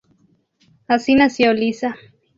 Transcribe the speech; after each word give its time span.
Así 0.87 1.13
nació 1.13 1.53
Lisa. 1.53 1.95